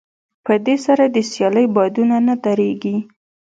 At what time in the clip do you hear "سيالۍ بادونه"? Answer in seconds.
1.31-2.15